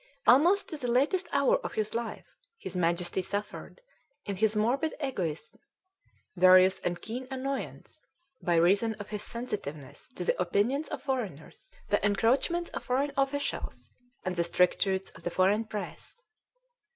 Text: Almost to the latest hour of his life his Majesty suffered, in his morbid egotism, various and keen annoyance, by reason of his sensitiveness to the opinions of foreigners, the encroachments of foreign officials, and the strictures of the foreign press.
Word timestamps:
Almost 0.25 0.67
to 0.69 0.77
the 0.77 0.87
latest 0.89 1.27
hour 1.31 1.57
of 1.57 1.73
his 1.73 1.93
life 1.93 2.35
his 2.57 2.75
Majesty 2.75 3.21
suffered, 3.21 3.81
in 4.25 4.35
his 4.35 4.55
morbid 4.55 4.95
egotism, 4.99 5.59
various 6.35 6.79
and 6.79 6.99
keen 6.99 7.27
annoyance, 7.29 8.01
by 8.41 8.55
reason 8.55 8.95
of 8.95 9.09
his 9.09 9.21
sensitiveness 9.21 10.07
to 10.15 10.23
the 10.25 10.41
opinions 10.41 10.87
of 10.87 11.03
foreigners, 11.03 11.69
the 11.89 12.03
encroachments 12.03 12.71
of 12.71 12.83
foreign 12.83 13.11
officials, 13.15 13.91
and 14.25 14.35
the 14.35 14.43
strictures 14.43 15.11
of 15.11 15.21
the 15.21 15.29
foreign 15.29 15.65
press. 15.65 16.23